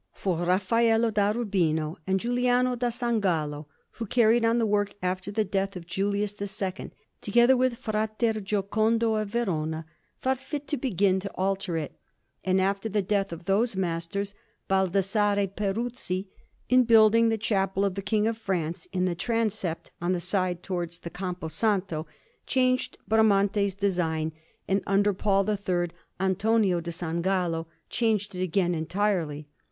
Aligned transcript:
For 0.13 0.37
Raffaello 0.37 1.11
da 1.11 1.31
Urbino 1.31 1.95
and 2.07 2.19
Giuliano 2.19 2.75
da 2.75 2.89
San 2.89 3.19
Gallo, 3.19 3.67
who 3.91 4.07
carried 4.07 4.43
on 4.43 4.57
the 4.57 4.65
work 4.65 4.95
after 5.03 5.29
the 5.31 5.45
death 5.45 5.75
of 5.75 5.85
Julius 5.85 6.33
II, 6.41 6.89
together 7.21 7.55
with 7.55 7.75
Fra 7.77 8.09
Giocondo 8.17 9.13
of 9.21 9.27
Verona, 9.29 9.85
thought 10.19 10.39
fit 10.39 10.67
to 10.69 10.77
begin 10.77 11.19
to 11.19 11.29
alter 11.35 11.77
it; 11.77 11.99
and 12.43 12.59
after 12.59 12.89
the 12.89 13.03
death 13.03 13.31
of 13.31 13.45
those 13.45 13.75
masters, 13.75 14.33
Baldassarre 14.67 15.45
Peruzzi, 15.45 16.27
in 16.67 16.83
building 16.85 17.29
the 17.29 17.37
Chapel 17.37 17.85
of 17.85 17.93
the 17.93 18.01
King 18.01 18.25
of 18.27 18.39
France, 18.39 18.87
in 18.91 19.05
the 19.05 19.13
transept 19.13 19.91
on 20.01 20.13
the 20.13 20.19
side 20.19 20.63
towards 20.63 20.97
the 20.97 21.11
Campo 21.11 21.47
Santo, 21.47 22.07
changed 22.47 22.97
Bramante's 23.07 23.75
design; 23.75 24.31
and 24.67 24.81
under 24.87 25.13
Paul 25.13 25.47
III 25.47 25.89
Antonio 26.19 26.81
da 26.81 26.89
San 26.89 27.21
Gallo 27.21 27.67
changed 27.91 28.33
it 28.33 28.41
again 28.41 28.73
entirely. 28.73 29.47